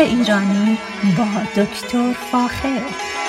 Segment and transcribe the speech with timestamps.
[0.00, 0.78] ایرانی
[1.18, 3.19] با دکتر فاخر.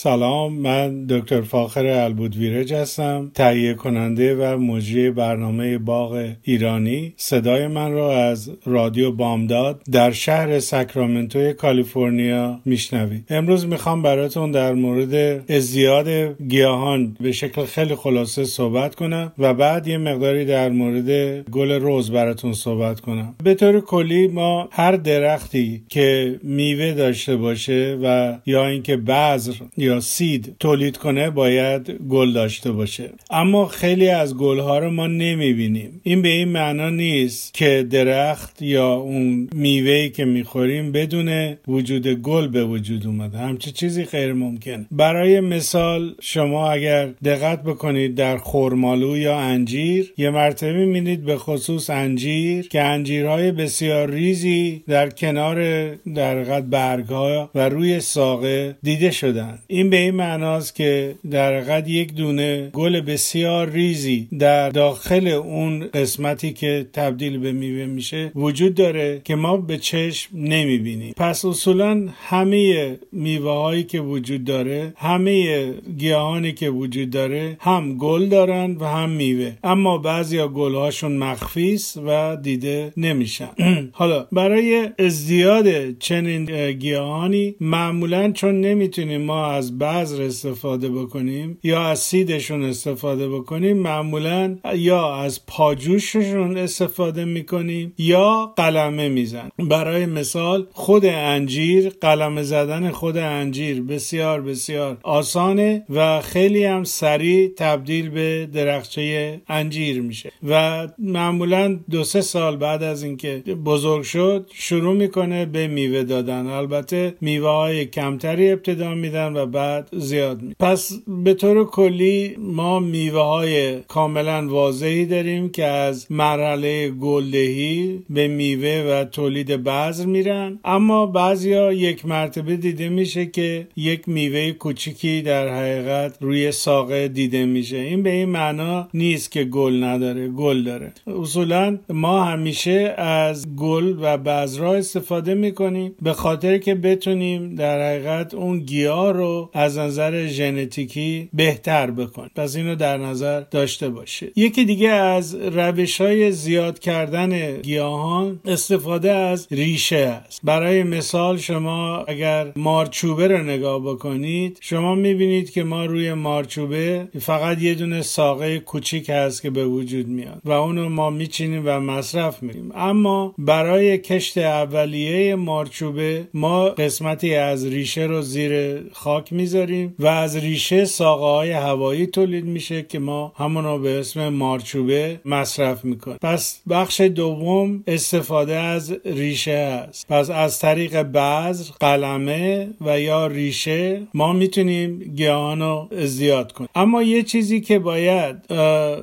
[0.00, 7.14] سلام من دکتر فاخر البودویرج هستم تهیه کننده و مجری برنامه باغ ایرانی.
[7.16, 13.24] صدای من را از رادیو بامداد در شهر ساکرامنتو کالیفرنیا میشنوید.
[13.30, 16.08] امروز می‌خوام براتون در مورد ازدیاد
[16.48, 22.10] گیاهان به شکل خیلی خلاصه صحبت کنم و بعد یه مقداری در مورد گل روز
[22.10, 23.34] براتون صحبت کنم.
[23.44, 29.54] به طور کلی ما هر درختی که میوه داشته باشه و یا اینکه بذر
[29.88, 33.10] یا سید تولید کنه باید گل داشته باشه.
[33.30, 36.00] اما خیلی از گلها رو ما نمی‌بینیم.
[36.02, 42.48] این به این معنا نیست که درخت یا اون میوهی که می‌خوریم بدون وجود گل
[42.48, 44.86] به وجود اومده همچه چیزی غیر ممکن.
[44.90, 51.90] برای مثال شما اگر دقت بکنید در خورمالو یا انجیر یه مرتبه می‌بینید به خصوص
[51.90, 55.58] انجیر که انجیرهای بسیار ریزی در کنار
[55.94, 61.88] در برگ ها و روی ساقه دیده شدن این به این معناست که در حقیقت
[61.88, 68.74] یک دونه گل بسیار ریزی در داخل اون قسمتی که تبدیل به میوه میشه وجود
[68.74, 71.14] داره که ما به چشم نمی‌بینیم.
[71.16, 75.66] پس اصولا همه میوه هایی که وجود داره همه
[75.98, 79.52] گیاهانی که وجود داره هم گل دارن و هم میوه.
[79.64, 83.50] اما بعضی ها گل هاشون مخفی است و دیده نمیشن.
[83.92, 91.82] حالا برای ازدیاد چنین گیاهانی معمولا چون نمی‌تونیم ما از از بذر استفاده بکنیم یا
[91.82, 100.66] از سیدشون استفاده بکنیم معمولا یا از پاجوششون استفاده می‌کنیم یا قلمه میزن برای مثال
[100.72, 108.48] خود انجیر قلمه زدن خود انجیر بسیار بسیار آسانه و خیلی هم سریع تبدیل به
[108.52, 115.46] درخچه انجیر میشه و معمولا دو سه سال بعد از اینکه بزرگ شد شروع می‌کنه
[115.46, 116.46] به میوه دادن.
[116.46, 120.92] البته میوه های کمتری ابتدا میدن و بعد زیاد می پس
[121.24, 128.84] به طور کلی ما میوه های کاملا واضحی داریم که از مرحله گلدهی به میوه
[128.90, 130.58] و تولید بذر میرن.
[130.64, 137.44] اما بعضیا یک مرتبه دیده میشه که یک میوه کوچیکی در حقیقت روی ساقه دیده
[137.44, 137.76] میشه.
[137.76, 140.92] این به این معنا نیست که گل نداره گل داره.
[141.06, 148.34] اصولا ما همیشه از گل و بذرها استفاده می‌کنیم به خاطر که بتونیم در حقیقت
[148.34, 152.28] اون گیاه رو از نظر ژنتیکی بهتر بکن.
[152.36, 159.12] پس اینو در نظر داشته باشه یکی دیگه از روش های زیاد کردن گیاهان استفاده
[159.12, 160.40] از ریشه است.
[160.44, 167.62] برای مثال شما اگر مارچوبه رو نگاه بکنید شما می‌بینید که ما روی مارچوبه فقط
[167.62, 172.42] یه دونه ساقه کوچیک هست که به وجود میاد و اونو ما میچینیم و مصرف
[172.42, 180.06] میریم اما برای کشت اولیه مارچوبه ما قسمتی از ریشه رو زیر خاک می‌ذاریم و
[180.06, 186.18] از ریشه ساقه های هوایی تولید میشه که ما همونو به اسم مارچوبه مصرف می‌کنیم.
[186.22, 190.06] پس بخش دوم استفاده از ریشه است.
[190.08, 196.68] پس از طریق بذر قلمه و یا ریشه ما می‌تونیم گیاهان رو زیاد کنیم.
[196.74, 198.36] اما یه چیزی که باید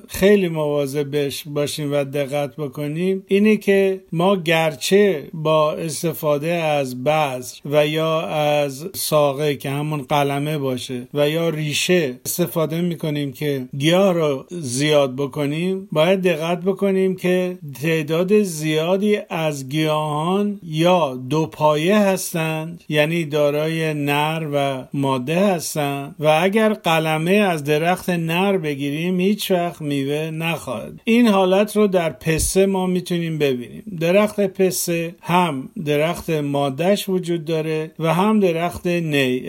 [0.07, 7.88] خیلی مواظب باشیم و دقت بکنیم اینه که ما گرچه با استفاده از بذر و
[7.88, 10.25] یا از ساقه که همون قلمه
[10.58, 17.58] باشه و یا ریشه استفاده می‌کنیم که گیاه رو زیاد بکنیم باید دقت بکنیم که
[17.81, 26.40] تعداد زیادی از گیاهان یا دو پایه هستند یعنی دارای نر و ماده هستند و
[26.41, 31.02] اگر قلمه از درخت نر بگیریم هیچ وقت میوه نخواهد.
[31.03, 33.84] این حالت رو در پسه ما می‌تونیم ببینیم.
[34.00, 39.44] درخت پسه هم درخت مادهش وجود داره و هم درخت نی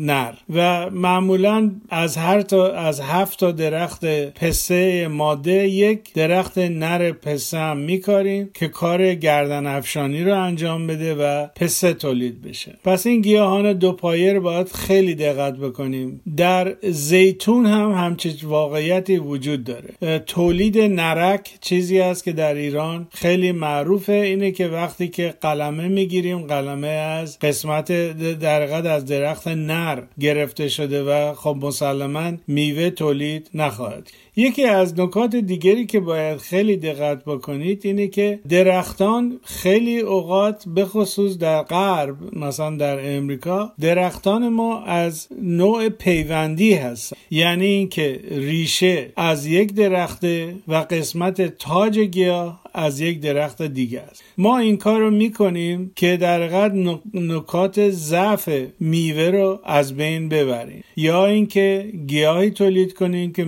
[0.00, 0.32] نر.
[0.54, 7.58] و معمولا از هر تا از هفت تا درخت پسه ماده یک درخت نر پسه
[7.58, 12.78] هم میکاریم که کار گردن افشانی رو انجام بده و پسه تولید بشه.
[12.84, 16.20] پس این گیاهان دو پایه رو باید خیلی دقت بکنیم.
[16.36, 20.18] در زیتون هم همچین واقعیتی وجود داره.
[20.18, 24.12] تولید نرک چیزی است که در ایران خیلی معروفه.
[24.12, 27.92] اینه که وقتی که قلمه می‌گیریم قلمه از قسمت
[28.38, 35.00] در از درخت نر ثمر گرفته شده و خب مسلما میوه تولید نخواهد یکی از
[35.00, 41.62] نکات دیگری که باید خیلی دقت بکنید اینه که درختان خیلی اوقات به خصوص در
[41.62, 49.74] غرب مثلا در امریکا درختان ما از نوع پیوندی هست یعنی اینکه ریشه از یک
[49.74, 54.22] درخته و قسمت تاج گیاه از یک درخت دیگه است.
[54.38, 58.48] ما این کار رو می‌کنیم که در حقیقت نکات ضعف
[58.80, 60.84] میوه رو از بین ببریم.
[60.96, 63.44] یا اینکه گیاهی تولید کنیم که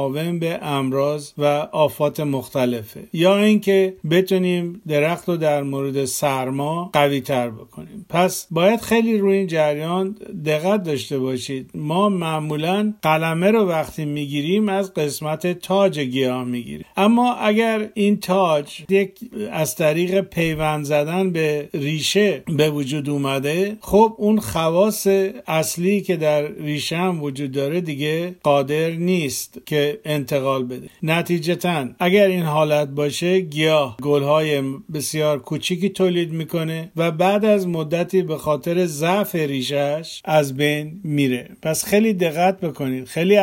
[0.00, 3.00] مقاوم به امراض و آفات مختلفه.
[3.12, 8.06] یا اینکه بتونیم درخت رو در مورد سرما قوی تر بکنیم.
[8.08, 10.16] پس باید خیلی روی این جریان
[10.46, 11.70] دقت داشته باشید.
[11.74, 16.86] ما معمولا قلمه رو وقتی می‌گیریم از قسمت تاج گیاه می‌گیریم.
[16.96, 19.12] اما اگر این تاج یک
[19.50, 25.06] از طریق پیوند زدن به ریشه به وجود اومده خب اون خواص
[25.46, 30.88] اصلی که در ریشه هم وجود داره دیگه قادر نیست که انتقال بده.
[31.02, 34.62] نتیجتا اگر این حالت باشه گیاه گلهای
[34.94, 41.48] بسیار کوچیکی تولید می‌کنه و بعد از مدتی به خاطر ضعف ریشهش از بین میره.
[41.62, 43.04] پس خیلی دقت بکنید.
[43.04, 43.34] خیلی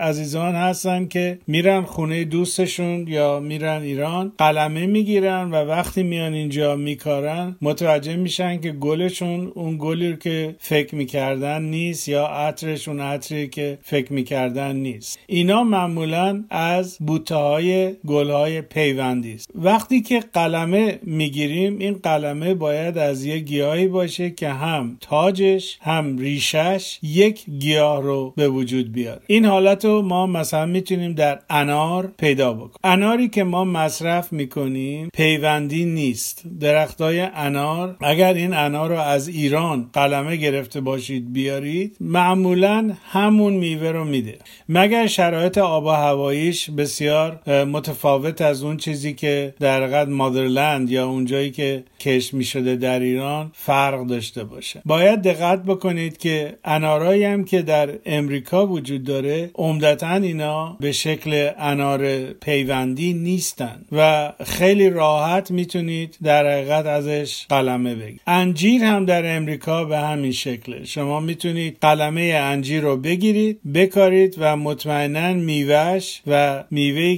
[0.00, 6.76] عزیزان هستن که میرن خونه دوستشون یا میرن ایران قلمه می‌گیرن و وقتی میان اینجا
[6.76, 13.48] میکارن متوجه میشن که گلشون اون گلی که فکر می‌کردن نیست یا عطرش اون عطری
[13.48, 15.18] که فکر می‌کردن نیست.
[15.26, 19.50] اینا معمولا از بوته های گل های پیوندی است.
[19.54, 26.18] وقتی که قلمه می‌گیریم این قلمه باید از یه گیاهی باشه که هم تاجش هم
[26.18, 29.20] ریشش یک گیاه رو به وجود بیاره.
[29.26, 32.80] این حالت رو ما مثلا می‌تونیم در انار پیدا بکنیم.
[32.84, 36.42] اناری که ما مصرف می‌کنیم پیوندی نیست.
[36.60, 43.90] درختای انار اگر این انار رو از ایران قلمه گرفته باشید بیارید معمولا همون میوه
[43.90, 44.38] رو میده.
[44.68, 51.08] مگر شرایط آب و هواییش بسیار متفاوت از اون چیزی که در قد مادرلند یا
[51.08, 54.82] اونجایی که کش می‌شده در ایران فرق داشته باشه.
[54.84, 61.50] باید دقت بکنید که انارایی هم که در امریکا وجود داره عمدتا اینا به شکل
[61.58, 68.20] انار پیوندی نیستن و خیلی راحت می‌تونید در حقیقت ازش قلمه بگیرید.
[68.26, 70.84] انجیر هم در امریکا به همین شکله.
[70.84, 75.32] شما می‌تونید قلمه انجیر رو بگیرید بکارید و مطمئنا
[75.72, 77.16] میوهش و میوه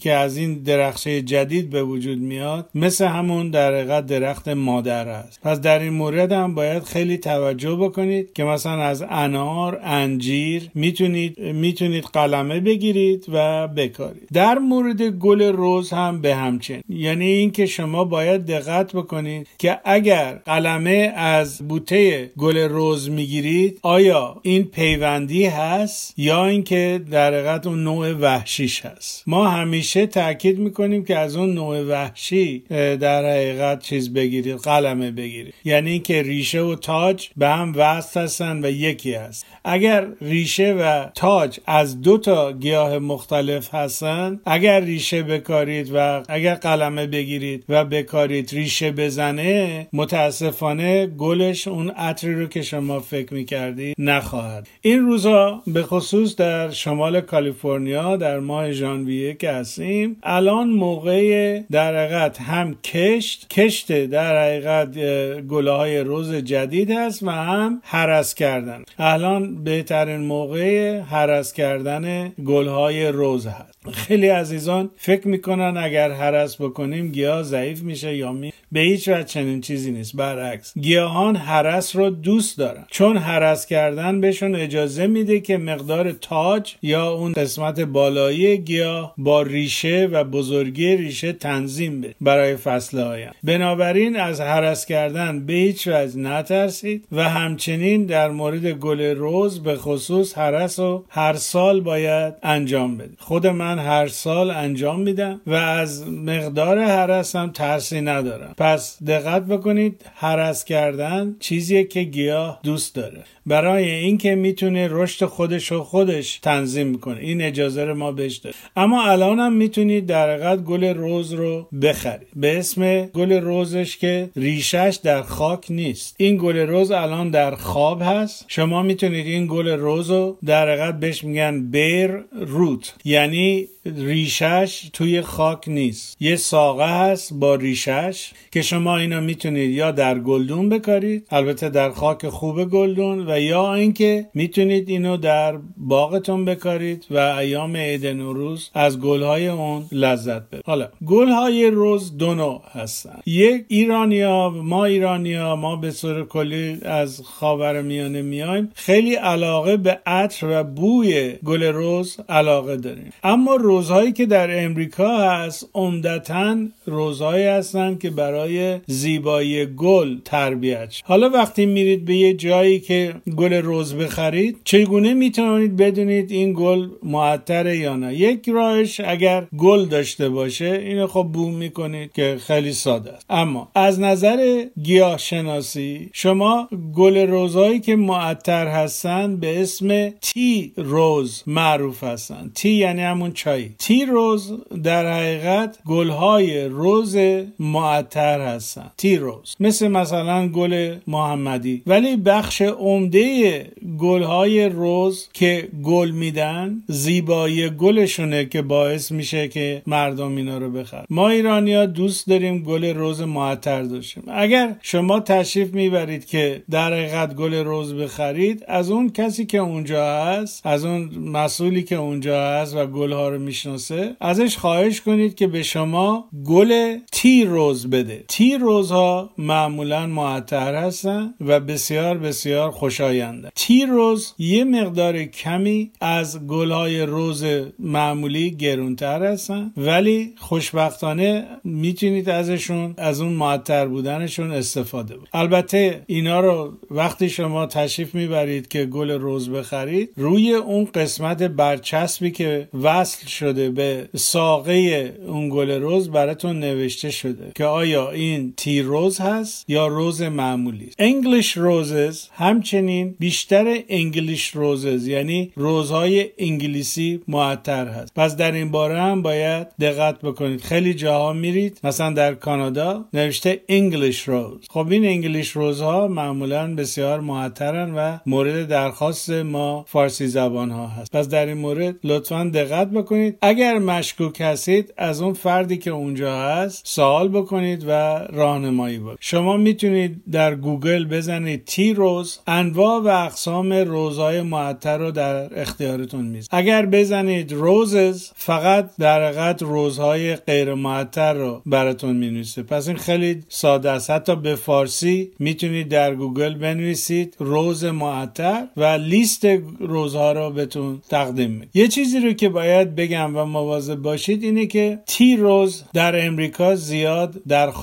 [0.00, 5.40] که از این درخشه جدید به وجود میاد مثل همون در حقیقت درخت مادر است.
[5.42, 11.40] پس در این مورد هم باید خیلی توجه بکنید که مثلا از انار انجیر می‌تونید
[11.40, 14.28] می‌تونید قلمه بگیرید و بکارید.
[14.32, 16.82] در مورد گل روز هم به همچنین.
[16.88, 24.36] یعنی اینکه شما باید دقت بکنید که اگر قلمه از بوته گل روز می‌گیرید آیا
[24.42, 29.24] این پیوندی هست یا اینکه در حقیقت اون نوع وحشیش هست.
[29.26, 32.58] ما همیشه تاکید می‌کنیم که از اون نوع وحشی
[33.00, 35.54] در حقیقت چیز بگیرید قلمه بگیرید.
[35.64, 39.46] یعنی اینکه ریشه و تاج به هم وصل هستن و یکی هست.
[39.64, 46.54] اگر ریشه و تاج از دو تا گیاه مختلف هستن اگر ریشه بکارید و اگر
[46.54, 53.96] قلمه بگیرید و بکارید ریشه بزنه متاسفانه گلش اون عطری رو که شما فکر می‌کردید
[53.98, 54.68] نخواهد.
[54.80, 57.20] این روزا به خصوص در شمال
[57.50, 64.98] کالیفرنیا در ماه ژانویه که هستیم الان موقع در حقیقت هم کشت کشت در حقیقت
[65.40, 68.82] گلهای روز جدید هست و هم حرس کردن.
[68.98, 73.88] الان بهترین موقع حرس کردن گلهای روز هست.
[73.92, 79.24] خیلی عزیزان فکر می‌کنن اگر حرس بکنیم گیاه ضعیف میشه یا می به هیچ وجه
[79.24, 80.16] چنین چیزی نیست.
[80.16, 82.84] برعکس گیاهان حرس رو دوست دارن.
[82.90, 89.42] چون حرس کردن بهشون اجازه میده که مقدار تاج یا اون قسمت بالایی گیاه با
[89.42, 93.36] ریشه و بزرگی ریشه تنظیم بده برای فصل آینده.
[93.44, 99.76] بنابراین از حرس کردن به هیچ وجه نترسید و همچنین در مورد گل روز به
[99.76, 103.10] خصوص حرس رو هر سال باید انجام بده.
[103.18, 108.54] خود من هر سال انجام میدم و از مقدار حرس هم ترسی ندارم.
[108.60, 113.24] پس دقت بکنید حرس کردن چیزیه که گیاه دوست داره.
[113.46, 117.20] برای اینکه می‌تونه رشد خودش و خودش تنظیم کنه.
[117.20, 121.68] این اجازه رو ما بهش داریم اما الان هم می‌تونید در حقیقت گل روز رو
[121.82, 122.28] بخرید.
[122.36, 126.14] به اسم گل روزش که ریشش در خاک نیست.
[126.18, 128.44] این گل روز الان در خواب هست.
[128.48, 132.94] شما می‌تونید این گل روز رو در حقیقت بهش میگن بیر روت.
[133.04, 136.16] یعنی ریشش توی خاک نیست.
[136.20, 141.90] یه ساقه هست با ریشش که شما اینا می‌تونید یا در گلدون بکارید البته در
[141.90, 148.70] خاک خوب گلدون و یا اینکه می‌تونید اینو در باغتون بکارید و ایام عید نوروز
[148.74, 150.62] از گلهای اون لذت ببرید.
[150.66, 153.20] حالا گلهای روز دو نوع هستن.
[153.26, 159.98] یک ایرانیا ما ایرانیا ما به صورت کلی از خاور میانه میایم خیلی علاقه به
[160.06, 163.12] عطر و بوی گل روز علاقه داریم.
[163.24, 168.39] اما روزهایی که در امریکا هست عمدتا روزهایی هستند که برای
[168.86, 170.94] زیبایی گل تربیت.
[171.04, 176.88] حالا وقتی میرید به یه جایی که گل روز بخرید چگونه می‌تونید بدونید این گل
[177.02, 182.72] معطره یا نه؟ یک راهش اگر گل داشته باشه اینو خب بو می‌کنید که خیلی
[182.72, 183.26] ساده است.
[183.30, 191.42] اما از نظر گیاه شناسی شما گل روزهایی که معطر هستن به اسم تی روز
[191.46, 192.50] معروف هستن.
[192.54, 197.16] تی یعنی همون چای تی روز در حقیقت گلهای روز
[197.58, 198.90] معطر هستن.
[198.96, 201.82] تی روز مثل مثلا گل محمدی.
[201.86, 203.66] ولی بخش عمده
[203.98, 211.04] گلهای روز که گل میدن زیبایی گلشونه که باعث میشه که مردم اینا رو بخرن.
[211.10, 214.22] ما ایرانیا دوست داریم گل روز معطر داشتیم.
[214.28, 220.24] اگر شما تشریف می‌برید که در حقیقت گل روز بخرید از اون کسی که اونجا
[220.24, 225.34] هست از اون مسئولی که اونجا هست و گل ها رو می‌شناسه ازش خواهش کنید
[225.34, 228.19] که به شما گل تی روز بده.
[228.28, 236.46] تی روزها معمولا معطر هستن و بسیار بسیار خوشاینده تی روز یه مقدار کمی از
[236.46, 237.44] گل های رز
[237.78, 246.40] معمولی گرونتر هستن ولی خوشبختانه می‌تونید ازشون از اون معطر بودنشون استفاده برد البته اینا
[246.40, 253.26] رو وقتی شما تشریف می‌برید که گل رز بخرید روی اون قسمت برچسبی که وصل
[253.26, 259.64] شده به ساقه اون گل رز براتون نوشته شده که آیا این tea rose هست
[259.68, 268.14] یا رز معمولی است؟ English roses همچنین بیشتر English roses یعنی رزهای انگلیسی معطر هست.
[268.14, 270.60] پس در این باره هم باید دقت بکنید.
[270.60, 276.74] خیلی جاها میرید مثلا در کانادا نوشته English rose خب این English rose ها معمولا
[276.74, 281.12] بسیار معطرن و مورد درخواست ما فارسی زبان ها هست.
[281.12, 283.38] پس در این مورد لطفا دقت بکنید.
[283.42, 287.90] اگر مشکوک هستید از اون فردی که اونجا هست سوال بکنید و
[288.32, 294.98] راهنمایی بکنید شما می‌تونید در گوگل بزنید tea rose انواع و اقسام rose های معطر
[294.98, 301.62] رو در اختیارتون میذاره اگر بزنید roses فقط در حقیقت rose های غیر معطر رو
[301.66, 302.62] براتون می‌نویسه.
[302.62, 304.10] پس این خیلی ساده است.
[304.10, 309.44] حتی به فارسی می‌تونید در گوگل بنویسید رز معطر و لیست
[309.78, 311.68] روزها رو بهتون تقدیم می‌کنه.
[311.74, 316.74] یه چیزی رو که باید بگم و مواظب باشید اینه که تی روز در امریکا
[316.74, 317.34] زیاد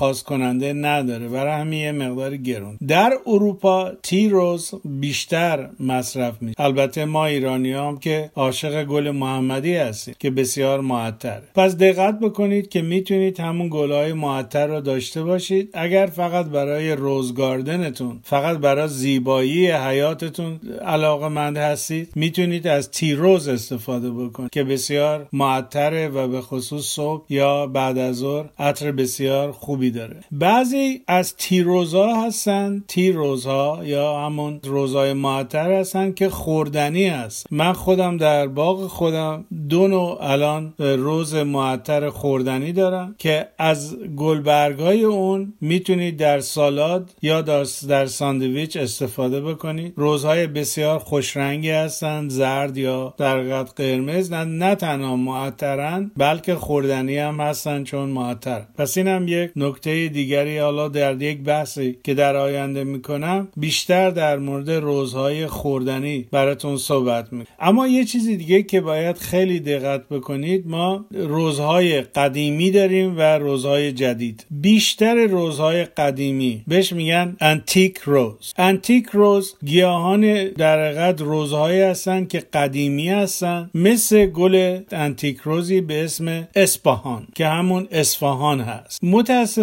[0.08, 1.28] درخواست کننده نداره.
[1.28, 2.78] برای همین یه مقدار گرون.
[2.88, 9.74] در اروپا تی روز بیشتر مصرف میشه البته ما ایرانی هم که عاشق گل محمدی
[9.74, 11.42] هستیم که بسیار معطره.
[11.54, 15.70] پس دقت بکنید که می‌تونید همون گلهای معطر رو داشته باشید.
[15.72, 24.10] اگر فقط برای روزگاردنتون فقط برای زیبایی حیاتتون علاقه مند هستید می‌تونید از تیروز استفاده
[24.10, 29.87] بکنید که بسیار معطره و به خصوص صبح یا بعد از ظهر عطر بسیار خوبی
[29.90, 30.16] داره.
[30.32, 37.46] بعضی از تیروزها هستن تیروزها یا همون روزهای معطر هستن که خوردنی هست.
[37.50, 45.04] من خودم در باغ خودم دو نوع الان روز معطر خوردنی دارم که از گلبرگای
[45.04, 47.42] اون می‌تونید در سالاد یا
[47.88, 49.92] در ساندویچ استفاده بکنید.
[49.96, 54.32] روزهای بسیار خوشرنگی هستند زرد یا در قرمز.
[54.32, 58.62] نه, نه تنها معطرن بلکه خوردنی هم هستن چون معطر.
[58.78, 64.10] پس این هم یک نکته دیگری حالا در یک بحثی که در آینده می‌کنم بیشتر
[64.10, 70.08] در مورد روزهای خوردنی براتون صحبت می‌کنم اما یه چیزی دیگه که باید خیلی دقت
[70.08, 74.46] بکنید ما روزهای قدیمی داریم و rose های جدید.
[74.50, 81.80] بیشتر rose های قدیمی بهش میگن antique rose antique rose گیاهان در حقیقت rose هایی
[81.80, 88.60] هستن که قدیمی هستن مثل گل antique rose ی به اسم اسپاهان که همون اصفهان
[88.60, 88.98] هست.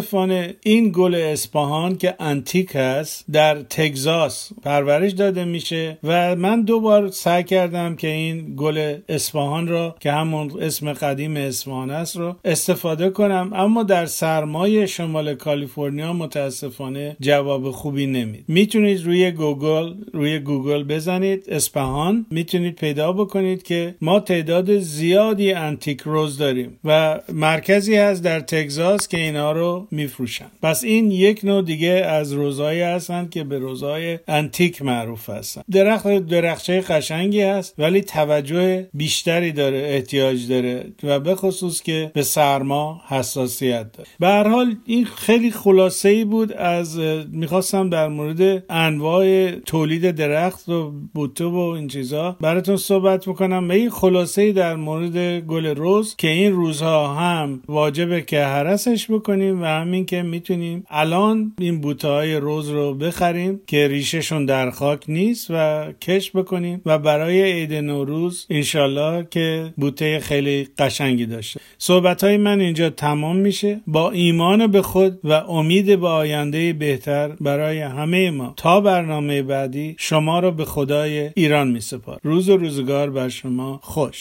[0.06, 6.80] متاسفانه این گل اسپاهان که antique هست در تگزاس پرورش داده میشه و من دو
[6.80, 12.36] بار سعی کردم که این گل اصفهان را که همون اسم قدیم اصفهان است رو
[12.46, 18.46] استفاده کنم اما در سرمای شمال کالیفرنیا متاسفانه جواب خوبی نمیده.
[18.48, 26.02] می‌تونید روی گوگل روی گوگل بزنید اصفهان می‌تونید پیدا بکنید که ما تعداد زیادی انتیک
[26.02, 30.46] روز داریم و مرکزی هست در تگزاس که اینا رو میفروشن.
[30.62, 36.08] پس این یک نوع دیگه از روزهایی هستند که به روزهای انتیک معروف هستن درخت
[36.08, 43.02] درخچه قشنگی هست ولی توجه بیشتری داره احتیاج داره و به خصوص که به سرما
[43.08, 44.10] حساسیت داره.
[44.20, 47.00] به هر حال این خیلی خلاصه ای بود از
[47.32, 53.72] می‌خواستم در مورد انواع تولید درخت و بوته و این چیزا براتون صحبت می‌کنم و
[53.72, 59.62] این خلاصه ای در مورد گل روز که این روزها هم واجبه که حرسش بکنیم
[59.62, 65.04] و همین که می‌تونیم الان این بوته های روز رو بخریم که ریشهشون در خاک
[65.08, 71.60] نیست و کش بکنیم و برای عید نوروز انشالله که بوته خیلی قشنگی داشته.
[71.78, 73.82] صحبت های من اینجا تمام میشه.
[73.88, 78.54] با ایمان به خود و امید به آینده بهتر برای همه ما.
[78.58, 83.80] تا برنامه بعدی شما را به خدای ایران می سپار روز و روزگار بر شما
[83.84, 84.18] خوش.